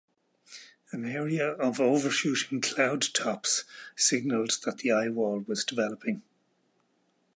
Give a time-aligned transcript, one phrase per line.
[0.91, 3.65] An area of overshooting cloud tops
[3.95, 6.23] signaled that the eyewall was developing.